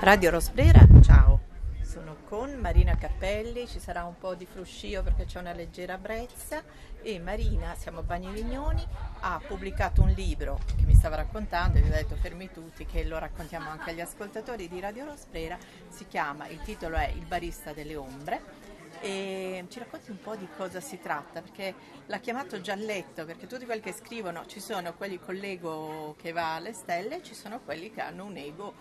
Radio 0.00 0.30
Rosbrera, 0.30 0.80
ciao. 1.02 1.40
Sono 1.82 2.16
con 2.24 2.54
Marina 2.54 2.96
Cappelli, 2.96 3.68
ci 3.68 3.78
sarà 3.78 4.04
un 4.04 4.16
po' 4.16 4.34
di 4.34 4.46
fruscio 4.46 5.02
perché 5.02 5.26
c'è 5.26 5.38
una 5.38 5.52
leggera 5.52 5.98
brezza. 5.98 6.62
E 7.02 7.18
Marina, 7.18 7.74
siamo 7.76 7.98
a 7.98 8.02
Bagni 8.02 8.32
Vignoni, 8.32 8.82
ha 9.20 9.38
pubblicato 9.46 10.00
un 10.00 10.08
libro 10.08 10.58
che 10.74 10.86
mi 10.86 10.94
stava 10.94 11.16
raccontando 11.16 11.76
e 11.76 11.82
vi 11.82 11.90
ho 11.90 11.92
detto 11.92 12.16
fermi 12.16 12.50
tutti 12.50 12.86
che 12.86 13.04
lo 13.04 13.18
raccontiamo 13.18 13.68
anche 13.68 13.90
agli 13.90 14.00
ascoltatori 14.00 14.68
di 14.68 14.80
Radio 14.80 15.04
Rosbrera, 15.04 15.58
si 15.90 16.06
chiama, 16.06 16.48
il 16.48 16.62
titolo 16.62 16.96
è 16.96 17.12
Il 17.14 17.26
barista 17.26 17.74
delle 17.74 17.94
ombre. 17.94 18.68
E 19.02 19.66
ci 19.68 19.78
racconti 19.80 20.10
un 20.10 20.20
po' 20.20 20.34
di 20.34 20.48
cosa 20.56 20.80
si 20.80 20.98
tratta 20.98 21.42
perché 21.42 21.74
l'ha 22.06 22.18
chiamato 22.18 22.60
gialletto 22.60 23.24
perché 23.26 23.46
tutti 23.46 23.64
quelli 23.64 23.80
che 23.80 23.92
scrivono 23.92 24.44
ci 24.46 24.60
sono 24.60 24.94
quelli 24.94 25.18
con 25.18 25.34
l'ego 25.36 26.14
che 26.18 26.32
va 26.32 26.56
alle 26.56 26.74
stelle 26.74 27.16
e 27.16 27.22
ci 27.22 27.34
sono 27.34 27.60
quelli 27.60 27.90
che 27.90 28.02
hanno 28.02 28.24
un 28.24 28.36
ego 28.36 28.74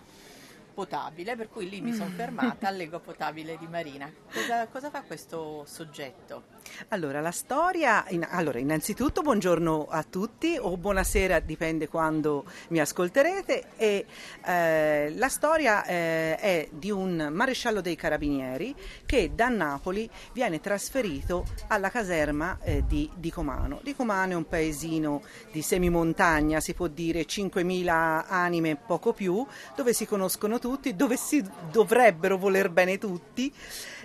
potabile, 0.74 1.36
per 1.36 1.50
cui 1.50 1.70
lì 1.70 1.82
mi 1.82 1.94
sono 1.94 2.10
fermata 2.16 2.68
all'ego 2.68 3.00
potabile 3.00 3.58
di 3.58 3.68
Marina. 3.68 4.12
Cosa, 4.32 4.68
cosa, 4.68 4.90
fa 4.90 5.02
questo 5.02 5.64
soggetto? 5.66 6.44
Allora, 6.90 7.22
la 7.22 7.32
storia, 7.32 8.06
in, 8.10 8.26
allora, 8.30 8.60
innanzitutto 8.60 9.22
buongiorno 9.22 9.88
a 9.90 10.04
tutti 10.04 10.58
o 10.60 10.78
buonasera, 10.78 11.40
dipende 11.40 11.88
quando 11.88 12.46
mi 12.70 12.80
ascolterete. 12.80 13.76
E, 13.76 14.06
eh, 14.46 15.14
la 15.16 15.30
storia 15.30 15.84
eh, 15.86 16.36
è 16.38 16.68
di 16.72 16.92
un 16.92 17.30
maresciallo 17.32 17.82
dei 17.82 17.96
carabinieri 17.96 18.76
che 19.06 19.32
da 19.34 19.50
Napoli 19.50 20.10
viene 20.34 20.60
trasferito 20.60 21.46
alla 21.68 21.90
caserma 21.90 22.60
eh, 22.62 22.84
di, 22.86 23.10
di 23.16 23.32
Comano. 23.32 23.80
Di 23.84 23.96
Comano 23.96 24.34
è 24.34 24.36
un 24.36 24.48
paesino 24.48 25.22
di 25.52 25.62
semimontagna, 25.62 26.60
si 26.60 26.74
può 26.74 26.88
dire 26.88 27.22
5.000 27.22 28.26
anime, 28.28 28.76
poco 28.76 29.14
più, 29.14 29.46
dove 29.76 29.94
si 29.94 30.06
conoscono 30.06 30.59
tutti, 30.60 30.96
dove 30.96 31.18
si 31.18 31.44
dovrebbero 31.72 32.38
voler 32.38 32.70
bene 32.70 32.98
tutti. 32.98 33.54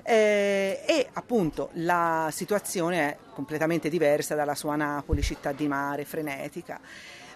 Eh, 0.02 0.83
e 0.86 1.08
appunto 1.12 1.70
la 1.74 2.28
situazione 2.30 2.98
è 2.98 3.16
completamente 3.33 3.88
diversa 3.88 4.34
dalla 4.34 4.55
sua 4.55 4.77
Napoli, 4.77 5.22
città 5.22 5.52
di 5.52 5.66
mare, 5.66 6.05
frenetica. 6.05 6.80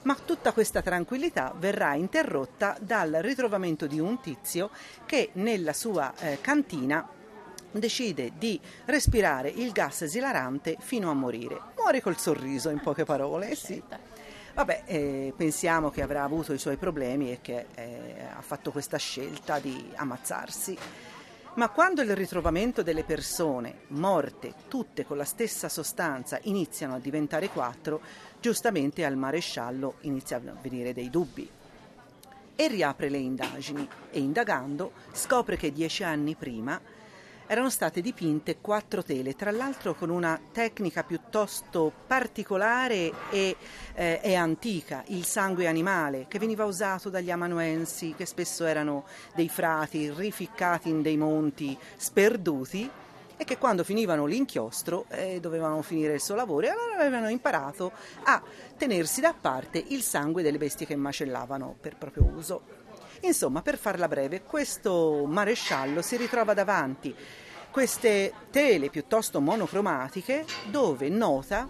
Ma 0.02 0.14
tutta 0.14 0.52
questa 0.52 0.80
tranquillità 0.80 1.52
verrà 1.56 1.94
interrotta 1.94 2.76
dal 2.80 3.18
ritrovamento 3.20 3.86
di 3.86 3.98
un 3.98 4.20
tizio 4.20 4.70
che 5.04 5.30
nella 5.34 5.72
sua 5.72 6.14
eh, 6.18 6.38
cantina 6.40 7.06
decide 7.70 8.32
di 8.38 8.60
respirare 8.86 9.48
il 9.48 9.72
gas 9.72 10.02
esilarante 10.02 10.76
fino 10.78 11.10
a 11.10 11.14
morire. 11.14 11.60
Muore 11.76 12.00
col 12.00 12.18
sorriso, 12.18 12.70
in 12.70 12.80
poche 12.80 13.04
parole. 13.04 13.54
Sì. 13.54 13.82
Vabbè, 14.58 14.82
eh, 14.86 15.32
pensiamo 15.36 15.88
che 15.88 16.02
avrà 16.02 16.24
avuto 16.24 16.52
i 16.52 16.58
suoi 16.58 16.76
problemi 16.76 17.30
e 17.30 17.38
che 17.40 17.66
eh, 17.76 18.26
ha 18.36 18.42
fatto 18.42 18.72
questa 18.72 18.96
scelta 18.96 19.60
di 19.60 19.92
ammazzarsi. 19.94 20.76
Ma 21.54 21.68
quando 21.68 22.02
il 22.02 22.16
ritrovamento 22.16 22.82
delle 22.82 23.04
persone 23.04 23.82
morte, 23.90 24.54
tutte 24.66 25.06
con 25.06 25.16
la 25.16 25.22
stessa 25.22 25.68
sostanza, 25.68 26.40
iniziano 26.42 26.96
a 26.96 26.98
diventare 26.98 27.50
quattro, 27.50 28.00
giustamente 28.40 29.04
al 29.04 29.16
maresciallo 29.16 29.98
iniziano 30.00 30.50
a 30.50 30.60
venire 30.60 30.92
dei 30.92 31.08
dubbi. 31.08 31.48
E 32.56 32.66
riapre 32.66 33.10
le 33.10 33.18
indagini 33.18 33.88
e 34.10 34.18
indagando 34.18 34.90
scopre 35.12 35.56
che 35.56 35.70
dieci 35.70 36.02
anni 36.02 36.34
prima 36.34 36.80
erano 37.48 37.70
state 37.70 38.02
dipinte 38.02 38.58
quattro 38.60 39.02
tele, 39.02 39.34
tra 39.34 39.50
l'altro 39.50 39.94
con 39.94 40.10
una 40.10 40.38
tecnica 40.52 41.02
piuttosto 41.02 41.90
particolare 42.06 43.10
e, 43.30 43.56
eh, 43.94 44.20
e, 44.22 44.34
antica, 44.34 45.02
il 45.06 45.24
sangue 45.24 45.66
animale, 45.66 46.26
che 46.28 46.38
veniva 46.38 46.66
usato 46.66 47.08
dagli 47.08 47.30
amanuensi, 47.30 48.14
che 48.14 48.26
spesso 48.26 48.66
erano 48.66 49.06
dei 49.34 49.48
frati 49.48 50.12
rificcati 50.14 50.90
in 50.90 51.00
dei 51.00 51.16
monti 51.16 51.76
sperduti 51.96 52.90
e 53.40 53.44
che 53.44 53.56
quando 53.56 53.82
finivano 53.82 54.26
l'inchiostro 54.26 55.06
eh, 55.08 55.38
dovevano 55.40 55.80
finire 55.80 56.12
il 56.14 56.20
suo 56.20 56.34
lavoro 56.34 56.66
e 56.66 56.70
allora 56.70 57.00
avevano 57.00 57.28
imparato 57.28 57.92
a 58.24 58.42
tenersi 58.76 59.20
da 59.22 59.32
parte 59.32 59.82
il 59.88 60.02
sangue 60.02 60.42
delle 60.42 60.58
bestie 60.58 60.84
che 60.84 60.96
macellavano 60.96 61.76
per 61.80 61.96
proprio 61.96 62.24
uso. 62.24 62.87
Insomma, 63.20 63.62
per 63.62 63.78
farla 63.78 64.08
breve, 64.08 64.42
questo 64.42 65.24
maresciallo 65.26 66.02
si 66.02 66.16
ritrova 66.16 66.54
davanti 66.54 67.14
queste 67.70 68.32
tele 68.50 68.90
piuttosto 68.90 69.40
monocromatiche 69.40 70.44
dove 70.70 71.08
nota 71.08 71.68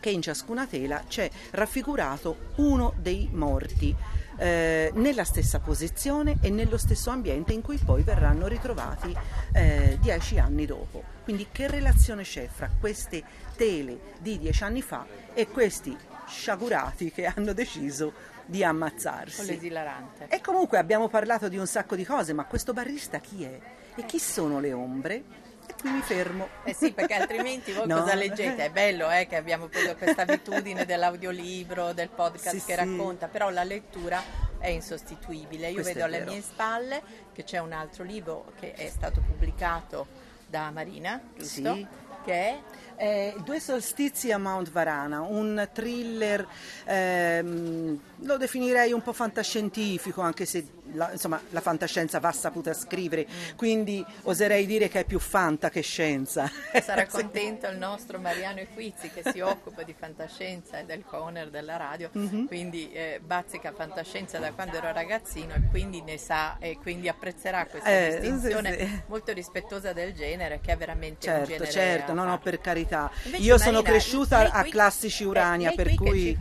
che 0.00 0.10
in 0.10 0.20
ciascuna 0.20 0.66
tela 0.66 1.04
c'è 1.06 1.30
raffigurato 1.52 2.50
uno 2.56 2.92
dei 2.98 3.28
morti 3.32 3.94
eh, 4.36 4.90
nella 4.94 5.22
stessa 5.22 5.60
posizione 5.60 6.38
e 6.40 6.50
nello 6.50 6.76
stesso 6.76 7.10
ambiente 7.10 7.52
in 7.52 7.62
cui 7.62 7.76
poi 7.78 8.02
verranno 8.02 8.48
ritrovati 8.48 9.14
eh, 9.52 9.98
dieci 10.00 10.38
anni 10.38 10.66
dopo. 10.66 11.04
Quindi 11.22 11.46
che 11.52 11.68
relazione 11.68 12.24
c'è 12.24 12.48
fra 12.52 12.68
queste 12.80 13.22
tele 13.56 14.14
di 14.18 14.38
dieci 14.38 14.64
anni 14.64 14.82
fa 14.82 15.06
e 15.32 15.46
questi 15.46 15.96
sciagurati 16.32 17.12
che 17.12 17.26
hanno 17.26 17.52
deciso 17.52 18.12
di 18.46 18.64
ammazzarsi. 18.64 19.36
Con 19.36 19.46
l'esilarante. 19.46 20.26
E 20.28 20.40
comunque 20.40 20.78
abbiamo 20.78 21.08
parlato 21.08 21.48
di 21.48 21.58
un 21.58 21.66
sacco 21.66 21.94
di 21.94 22.04
cose, 22.04 22.32
ma 22.32 22.44
questo 22.44 22.72
barista 22.72 23.20
chi 23.20 23.44
è? 23.44 23.60
E 23.94 24.04
chi 24.06 24.18
sono 24.18 24.58
le 24.58 24.72
ombre? 24.72 25.22
E 25.66 25.74
qui 25.78 25.90
mi 25.90 26.00
fermo. 26.00 26.48
Eh 26.64 26.74
sì, 26.74 26.92
perché 26.92 27.14
altrimenti 27.14 27.72
voi 27.72 27.86
no. 27.88 28.00
cosa 28.00 28.14
leggete? 28.14 28.64
È 28.64 28.70
bello 28.70 29.10
eh, 29.10 29.26
che 29.26 29.36
abbiamo 29.36 29.66
preso 29.66 29.94
questa 29.94 30.22
abitudine 30.22 30.84
dell'audiolibro, 30.84 31.92
del 31.92 32.08
podcast 32.08 32.56
sì, 32.56 32.64
che 32.64 32.74
sì. 32.74 32.78
racconta, 32.78 33.28
però 33.28 33.50
la 33.50 33.64
lettura 33.64 34.22
è 34.58 34.68
insostituibile. 34.68 35.68
Io 35.68 35.74
Questo 35.74 35.92
vedo 35.92 36.04
alle 36.04 36.24
mie 36.24 36.40
spalle 36.40 37.02
che 37.32 37.44
c'è 37.44 37.58
un 37.58 37.72
altro 37.72 38.02
libro 38.04 38.52
che 38.58 38.72
è 38.72 38.88
stato 38.88 39.20
pubblicato 39.20 40.30
da 40.46 40.70
Marina, 40.70 41.20
giusto? 41.36 41.74
Sì. 41.74 41.86
Che 42.24 42.32
è? 42.32 42.60
Eh, 42.96 43.34
Due 43.44 43.58
solstizi 43.58 44.30
a 44.30 44.38
Mount 44.38 44.70
Varana, 44.70 45.22
un 45.22 45.68
thriller, 45.72 46.46
ehm, 46.84 47.98
lo 48.18 48.36
definirei 48.36 48.92
un 48.92 49.02
po' 49.02 49.12
fantascientifico, 49.12 50.20
anche 50.20 50.44
se 50.44 50.64
la, 50.94 51.10
insomma, 51.12 51.40
la 51.50 51.60
fantascienza 51.60 52.18
va 52.20 52.32
saputa 52.32 52.72
scrivere, 52.72 53.26
quindi 53.56 54.04
oserei 54.22 54.66
dire 54.66 54.88
che 54.88 55.00
è 55.00 55.04
più 55.04 55.18
fanta 55.18 55.70
che 55.70 55.80
scienza. 55.80 56.50
Sarà 56.82 57.06
contento 57.08 57.66
il 57.68 57.78
nostro 57.78 58.18
Mariano 58.18 58.60
Equizzi 58.60 59.10
che 59.10 59.22
si 59.30 59.40
occupa 59.40 59.82
di 59.82 59.94
fantascienza 59.96 60.78
e 60.78 60.84
del 60.84 61.04
corner 61.04 61.50
della 61.50 61.76
radio, 61.76 62.10
mm-hmm. 62.16 62.46
quindi 62.46 62.90
eh, 62.92 63.20
bazzica 63.24 63.72
fantascienza 63.72 64.38
da 64.38 64.52
quando 64.52 64.76
ero 64.76 64.92
ragazzino 64.92 65.54
e 65.54 65.62
quindi 65.70 66.02
ne 66.02 66.18
sa 66.18 66.56
e 66.58 66.78
quindi 66.78 67.08
apprezzerà 67.08 67.66
questa 67.66 67.88
eh, 67.88 68.18
distinzione 68.20 68.78
sì, 68.78 68.86
sì. 68.86 69.02
molto 69.06 69.32
rispettosa 69.32 69.92
del 69.92 70.12
genere 70.14 70.60
che 70.60 70.72
è 70.72 70.76
veramente 70.76 71.20
certo, 71.22 71.40
un 71.40 71.46
genere 71.46 71.70
Certo, 71.70 72.12
no, 72.12 72.24
no, 72.24 72.38
per 72.38 72.60
carità. 72.60 73.10
Invece 73.24 73.42
Io 73.42 73.56
Marina, 73.56 73.58
sono 73.58 73.82
cresciuta 73.82 74.50
a 74.50 74.62
classici 74.64 75.24
Urania, 75.24 75.72
per 75.72 75.94
cui... 75.94 76.36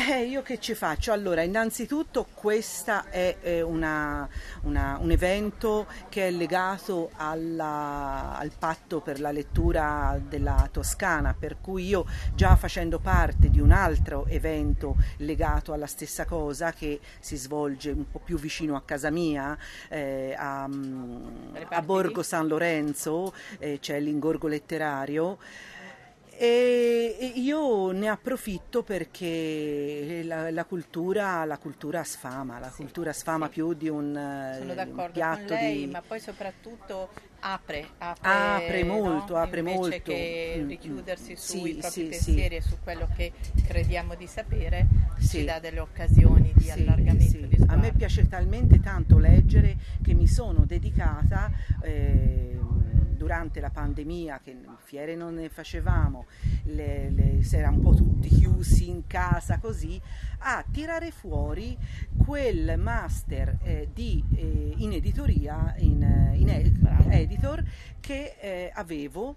Eh, 0.00 0.26
io 0.26 0.42
che 0.42 0.60
ci 0.60 0.74
faccio? 0.74 1.10
Allora, 1.10 1.42
innanzitutto 1.42 2.28
questo 2.32 3.02
è, 3.10 3.36
è 3.40 3.60
una, 3.62 4.28
una, 4.62 4.96
un 5.00 5.10
evento 5.10 5.88
che 6.08 6.28
è 6.28 6.30
legato 6.30 7.10
alla, 7.16 8.36
al 8.38 8.52
patto 8.56 9.00
per 9.00 9.18
la 9.18 9.32
lettura 9.32 10.16
della 10.22 10.68
Toscana, 10.70 11.34
per 11.36 11.56
cui 11.60 11.88
io 11.88 12.06
già 12.36 12.54
facendo 12.54 13.00
parte 13.00 13.50
di 13.50 13.58
un 13.58 13.72
altro 13.72 14.26
evento 14.26 14.94
legato 15.16 15.72
alla 15.72 15.88
stessa 15.88 16.26
cosa 16.26 16.72
che 16.72 17.00
si 17.18 17.34
svolge 17.34 17.90
un 17.90 18.08
po' 18.08 18.20
più 18.20 18.38
vicino 18.38 18.76
a 18.76 18.82
casa 18.82 19.10
mia, 19.10 19.58
eh, 19.88 20.32
a, 20.38 20.62
a, 21.70 21.82
Borgo 21.82 22.22
San 22.22 22.46
Lorenzo, 22.46 23.34
eh, 23.58 23.80
c'è 23.80 23.98
l'ingorgo 23.98 24.46
letterario. 24.46 25.38
E 26.40 27.32
io 27.34 27.90
ne 27.90 28.08
approfitto 28.08 28.84
perché 28.84 30.22
la, 30.22 30.52
la, 30.52 30.64
cultura, 30.66 31.44
la 31.44 31.58
cultura, 31.58 32.04
sfama, 32.04 32.60
la 32.60 32.70
sì, 32.70 32.76
cultura 32.76 33.12
sfama 33.12 33.46
sì. 33.46 33.54
più 33.54 33.72
di 33.72 33.88
un, 33.88 34.54
Sono 34.56 34.74
d'accordo 34.74 35.14
piatto 35.14 35.54
lei, 35.54 35.78
di... 35.78 35.86
ma 35.86 36.00
poi 36.00 36.20
soprattutto 36.20 37.08
apre, 37.40 37.88
apre, 37.98 38.28
apre 38.28 38.84
molto, 38.84 39.32
no? 39.32 39.40
apre 39.40 39.58
Invece 39.58 39.78
molto. 39.78 40.02
che 40.04 40.54
mm, 40.58 40.62
mm. 40.62 40.68
richiudersi 40.68 41.34
sui 41.34 41.72
sì, 41.72 41.78
propri 41.78 42.04
pensieri 42.04 42.54
e 42.54 42.60
su 42.60 42.76
quello 42.84 43.08
che 43.16 43.32
crediamo 43.66 44.14
di 44.14 44.28
sapere, 44.28 44.86
ci 45.20 45.44
dà 45.44 45.58
delle 45.58 45.80
occasioni 45.80 46.52
di 46.54 46.70
allargamento 46.70 47.46
di 47.46 47.64
A 47.66 47.74
me 47.74 47.92
piace 47.92 48.28
talmente 48.28 48.78
tanto 48.78 49.18
leggere 49.18 49.76
che 50.00 50.14
mi 50.14 50.28
sono 50.28 50.64
dedicata... 50.64 51.50
Eh, 51.82 52.58
durante 53.18 53.60
la 53.60 53.68
pandemia, 53.68 54.40
che 54.42 54.56
fiere 54.78 55.14
non 55.14 55.34
ne 55.34 55.50
facevamo, 55.50 56.24
le, 56.64 57.10
le, 57.10 57.42
si 57.42 57.56
era 57.56 57.68
un 57.68 57.80
po' 57.80 57.94
tutti 57.94 58.28
chiusi 58.28 58.88
in 58.88 59.06
casa 59.06 59.58
così, 59.58 60.00
a 60.38 60.64
tirare 60.70 61.10
fuori 61.10 61.76
quel 62.24 62.78
master 62.78 63.58
eh, 63.62 63.88
di, 63.92 64.24
eh, 64.34 64.74
in 64.78 64.92
editoria, 64.92 65.74
in, 65.78 66.32
in 66.36 66.48
editor, 67.10 67.62
che 68.00 68.36
eh, 68.40 68.70
avevo 68.72 69.36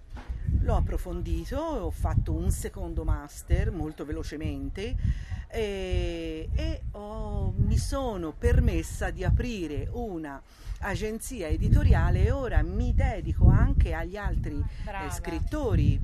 l'ho 0.60 0.76
approfondito, 0.76 1.56
ho 1.56 1.90
fatto 1.90 2.32
un 2.32 2.50
secondo 2.50 3.04
master 3.04 3.70
molto 3.70 4.04
velocemente 4.04 4.96
e, 5.48 6.48
e 6.54 6.82
ho, 6.92 7.52
mi 7.56 7.76
sono 7.76 8.32
permessa 8.32 9.10
di 9.10 9.24
aprire 9.24 9.88
una 9.92 10.40
agenzia 10.80 11.48
editoriale 11.48 12.24
e 12.24 12.30
ora 12.30 12.62
mi 12.62 12.94
dedico 12.94 13.48
anche 13.48 13.92
agli 13.92 14.16
altri 14.16 14.58
eh, 14.58 15.10
scrittori 15.10 16.00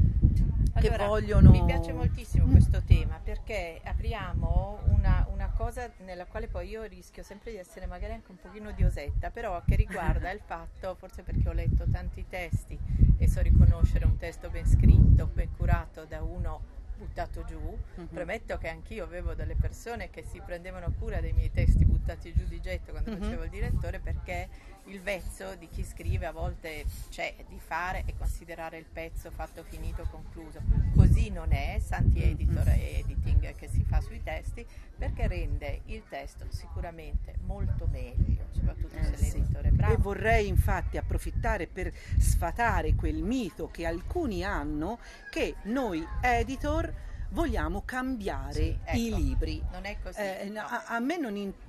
allora, 0.73 0.97
che 0.97 1.05
vogliono... 1.07 1.51
Mi 1.51 1.65
piace 1.65 1.93
moltissimo 1.93 2.47
questo 2.47 2.83
tema 2.83 3.21
perché 3.23 3.81
apriamo 3.83 4.81
una, 4.89 5.27
una, 5.31 5.51
cosa 5.57 5.91
nella 6.05 6.25
quale 6.27 6.49
poi 6.49 6.69
io 6.69 6.85
rischio 6.85 7.23
sempre 7.23 7.51
di 7.51 7.57
essere 7.57 7.87
magari 7.87 8.13
anche 8.13 8.31
un 8.31 8.39
pochino 8.39 8.71
diosetta, 8.73 9.31
però 9.31 9.63
che 9.67 9.75
riguarda 9.75 10.31
il 10.31 10.41
fatto, 10.45 10.95
forse 10.95 11.23
perché 11.23 11.49
ho 11.49 11.53
letto 11.53 11.85
tanti 11.91 12.27
testi 12.29 12.79
e 13.17 13.29
so 13.29 13.41
riconoscere 13.41 14.05
un 14.05 14.17
testo 14.17 14.51
ben 14.51 14.67
scritto, 14.67 15.27
ben 15.33 15.55
curato 15.57 16.05
da 16.05 16.23
uno 16.23 16.77
buttato 16.99 17.45
giù. 17.45 17.59
Mm-hmm. 17.61 18.07
Premetto 18.09 18.59
che 18.59 18.69
anch'io 18.69 19.05
avevo 19.05 19.35
delle 19.35 19.55
persone 19.55 20.11
che 20.11 20.25
si 20.25 20.41
prendevano 20.45 20.93
cura 20.99 21.21
dei 21.21 21.33
miei 21.33 21.51
testi 21.51 21.85
buttati 21.85 22.33
giù 22.35 22.45
di 22.45 22.61
getto 22.61 22.91
quando 22.91 23.11
mm-hmm. 23.11 23.23
facevo 23.23 23.45
il 23.45 23.51
direttore 23.51 24.01
perché 24.01 24.49
il 24.89 25.01
vezzo 25.01 25.55
di 25.57 25.69
chi 25.69 25.85
scrive 25.85 26.27
a 26.27 26.33
volte 26.33 26.85
c'è 27.11 27.35
di 27.49 27.59
fare 27.59 28.03
e 28.07 28.17
considerare 28.17 28.79
il 28.79 28.87
pezzo 28.91 29.31
fatto, 29.31 29.63
finito, 29.63 30.07
concluso. 30.11 30.61
Così 30.95 31.31
non 31.31 31.53
è, 31.53 31.81
Santi. 31.85 32.23
Editor 32.23 32.69
e 32.69 32.99
editing 32.99 33.55
che 33.55 33.69
si 33.69 33.85
fa 33.85 34.01
sui 34.01 34.23
testi 34.23 34.67
perché 34.97 35.27
rende 35.29 35.83
il 35.87 36.03
testo 36.09 36.47
sicuramente 36.49 37.35
molto 37.43 37.87
meglio, 37.91 38.47
soprattutto 38.51 38.97
eh, 38.97 39.17
se 39.17 39.39
l'editore 39.39 39.69
è 39.69 39.71
bravo. 39.73 39.93
E 39.93 39.97
vorrei 39.97 40.49
infatti 40.49 40.97
approfittare 40.97 41.67
per 41.67 41.93
sfatare 42.19 42.95
quel 42.95 43.23
mito 43.23 43.69
che 43.69 43.87
alcuni 43.87 44.43
hanno 44.45 44.99
che 45.31 45.57
noi 45.65 46.05
editor 46.21 47.07
vogliamo 47.31 47.83
cambiare 47.85 48.53
sì, 48.53 48.79
ecco, 48.83 48.97
i 48.97 49.15
libri. 49.15 49.63
Non 49.71 49.85
è 49.85 49.97
così. 50.03 50.21
Eh, 50.21 50.49
no. 50.53 50.61
a, 50.61 50.85
a, 50.87 50.99
me 50.99 51.19
non 51.19 51.37
interessa 51.37 51.68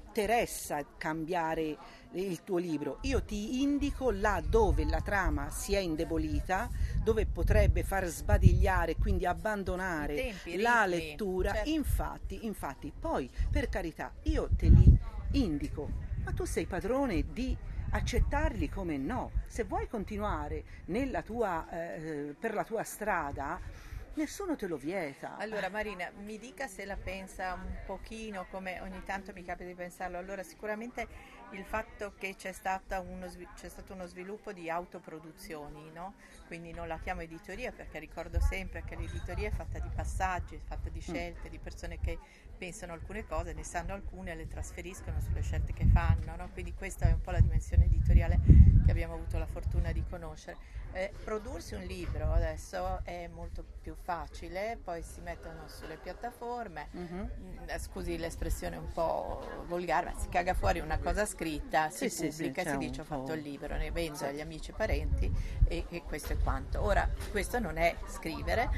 cambiare 0.97 1.77
il 2.13 2.43
tuo 2.43 2.57
libro, 2.57 2.97
io 3.01 3.23
ti 3.23 3.61
indico 3.61 4.11
là 4.11 4.41
dove 4.45 4.85
la 4.85 5.01
trama 5.01 5.49
si 5.49 5.73
è 5.75 5.79
indebolita, 5.79 6.69
dove 7.03 7.25
potrebbe 7.25 7.83
far 7.83 8.05
sbadigliare, 8.05 8.95
quindi 8.95 9.25
abbandonare 9.25 10.15
tempi, 10.15 10.57
la 10.57 10.85
ritmi, 10.85 11.09
lettura. 11.09 11.53
certo. 11.53 11.69
Infatti, 11.69 12.45
infatti, 12.45 12.91
poi 12.97 13.29
per 13.51 13.69
carità, 13.69 14.11
io 14.23 14.49
te 14.55 14.67
li 14.67 14.97
indico, 15.31 15.89
ma 16.23 16.31
tu 16.31 16.45
sei 16.45 16.65
padrone 16.65 17.25
di 17.31 17.55
accettarli 17.91 18.69
come 18.69 18.97
no. 18.97 19.31
Se 19.47 19.63
vuoi 19.63 19.87
continuare 19.87 20.63
tua, 21.21 21.67
eh, 21.69 22.35
per 22.39 22.53
la 22.53 22.63
tua 22.63 22.83
strada, 22.83 23.59
nessuno 24.19 24.57
te 24.57 24.67
lo 24.67 24.75
vieta. 24.75 25.37
Allora 25.37 25.69
Marina, 25.69 26.11
mi 26.23 26.37
dica 26.37 26.67
se 26.67 26.83
la 26.83 26.97
pensa 26.97 27.53
un 27.53 27.77
pochino 27.85 28.47
come 28.51 28.81
ogni 28.81 29.01
tanto 29.05 29.31
mi 29.31 29.43
capita 29.43 29.69
di 29.69 29.75
pensarlo. 29.75 30.17
Allora 30.17 30.43
sicuramente 30.43 31.07
il 31.51 31.63
fatto 31.63 32.13
che 32.17 32.35
c'è, 32.35 32.53
uno, 32.99 33.27
c'è 33.55 33.69
stato 33.69 33.93
uno 33.93 34.05
sviluppo 34.05 34.53
di 34.53 34.69
autoproduzioni, 34.69 35.91
no? 35.91 36.13
quindi 36.47 36.71
non 36.71 36.87
la 36.87 36.99
chiamo 36.99 37.21
editoria 37.21 37.71
perché 37.71 37.99
ricordo 37.99 38.39
sempre 38.39 38.83
che 38.83 38.95
l'editoria 38.95 39.49
è 39.49 39.51
fatta 39.51 39.79
di 39.79 39.89
passaggi, 39.93 40.55
è 40.55 40.59
fatta 40.59 40.89
di 40.89 40.99
mm. 40.99 41.01
scelte, 41.01 41.47
mm. 41.47 41.51
di 41.51 41.59
persone 41.59 41.99
che 41.99 42.19
pensano 42.57 42.93
alcune 42.93 43.25
cose, 43.25 43.53
ne 43.53 43.63
sanno 43.63 43.93
alcune 43.93 44.31
e 44.31 44.35
le 44.35 44.47
trasferiscono 44.47 45.19
sulle 45.21 45.41
scelte 45.41 45.73
che 45.73 45.85
fanno, 45.85 46.35
no? 46.35 46.49
quindi 46.51 46.73
questa 46.73 47.07
è 47.07 47.11
un 47.13 47.21
po' 47.21 47.31
la 47.31 47.39
dimensione 47.39 47.85
editoriale 47.85 48.39
che 48.85 48.91
abbiamo 48.91 49.13
avuto 49.13 49.37
la 49.37 49.45
fortuna 49.45 49.91
di 49.91 50.03
conoscere. 50.09 50.77
Eh, 50.91 51.13
prodursi 51.23 51.75
un 51.75 51.83
libro 51.83 52.31
adesso 52.31 53.01
è 53.03 53.27
molto 53.27 53.63
più 53.79 53.93
facile, 53.93 54.79
poi 54.83 55.03
si 55.03 55.21
mettono 55.21 55.67
sulle 55.67 55.97
piattaforme, 55.97 56.89
mm-hmm. 56.95 57.77
scusi 57.77 58.17
l'espressione 58.17 58.75
un 58.75 58.91
po' 58.91 59.63
volgare, 59.67 60.11
ma 60.11 60.19
si 60.19 60.27
caga 60.29 60.55
fuori 60.55 60.79
una 60.79 60.97
cosa 60.97 61.25
scritta, 61.25 61.38
si 61.89 62.09
sì, 62.09 62.27
pubblica 62.27 62.63
sì, 62.63 62.69
si 62.69 62.77
dice 62.77 63.01
ho 63.01 63.03
fatto 63.05 63.33
il 63.33 63.41
libro, 63.41 63.77
ne 63.77 63.91
vendo 63.91 64.25
agli 64.25 64.41
amici 64.41 64.71
e 64.71 64.73
parenti 64.73 65.31
e, 65.65 65.85
e, 65.89 66.03
questo 66.03 66.33
è 66.33 66.37
quanto. 66.37 66.81
Ora, 66.81 67.09
questo 67.31 67.59
non 67.59 67.77
è 67.77 67.95
scrivere, 68.07 68.69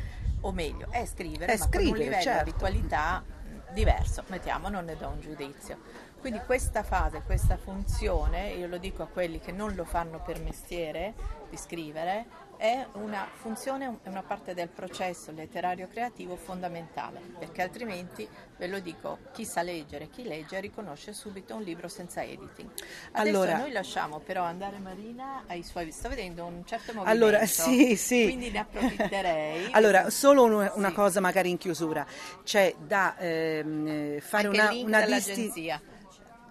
o 0.41 0.51
meglio, 0.51 0.87
è 0.91 1.05
scrivere, 1.05 1.53
è 1.53 1.57
ma 1.57 1.65
scrivere, 1.65 1.89
con 1.89 1.97
un 1.97 2.03
livello 2.03 2.21
certo. 2.21 2.43
di 2.43 2.53
qualità 2.53 3.23
diverso, 3.71 4.23
mettiamo, 4.27 4.69
non 4.69 4.85
ne 4.85 4.95
do 4.95 5.07
un 5.07 5.19
giudizio. 5.19 6.09
Quindi 6.21 6.39
questa 6.45 6.83
fase, 6.83 7.23
questa 7.25 7.57
funzione, 7.57 8.51
io 8.51 8.67
lo 8.67 8.77
dico 8.77 9.01
a 9.01 9.07
quelli 9.07 9.39
che 9.39 9.51
non 9.51 9.73
lo 9.73 9.83
fanno 9.85 10.21
per 10.21 10.39
mestiere 10.39 11.15
di 11.49 11.57
scrivere, 11.57 12.27
è 12.57 12.85
una 12.91 13.27
funzione, 13.33 13.97
è 14.03 14.07
una 14.07 14.21
parte 14.21 14.53
del 14.53 14.67
processo 14.67 15.31
letterario 15.31 15.87
creativo 15.87 16.35
fondamentale, 16.35 17.19
perché 17.39 17.63
altrimenti, 17.63 18.29
ve 18.55 18.67
lo 18.67 18.79
dico, 18.79 19.17
chi 19.33 19.45
sa 19.45 19.63
leggere, 19.63 20.09
chi 20.09 20.21
legge 20.21 20.59
riconosce 20.59 21.11
subito 21.11 21.55
un 21.55 21.63
libro 21.63 21.87
senza 21.87 22.21
editing. 22.21 22.69
Adesso 23.13 23.35
allora, 23.35 23.57
noi 23.57 23.71
lasciamo 23.71 24.19
però 24.19 24.43
andare 24.43 24.77
Marina 24.77 25.45
ai 25.47 25.63
suoi, 25.63 25.91
sto 25.91 26.09
vedendo 26.09 26.45
un 26.45 26.63
certo 26.63 26.93
movimento, 26.93 27.09
allora, 27.09 27.43
sì, 27.49 27.95
sì. 27.95 28.25
quindi 28.25 28.51
ne 28.51 28.59
approfitterei. 28.59 29.69
allora, 29.73 30.11
solo 30.11 30.43
una, 30.43 30.71
una 30.75 30.89
sì. 30.89 30.93
cosa 30.93 31.19
magari 31.19 31.49
in 31.49 31.57
chiusura, 31.57 32.05
c'è 32.43 32.75
da 32.77 33.17
ehm, 33.17 34.19
fare 34.19 34.47
Anche 34.49 34.59
una, 34.59 34.99
una 34.99 35.05
distinzione 35.07 35.99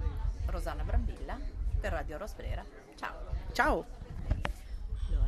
Rosanna 0.46 0.82
Brambilla 0.82 1.38
per 1.80 1.92
Radio 1.92 2.18
Rosbrera. 2.18 2.64
Ciao. 2.96 3.14
Ciao. 3.52 3.95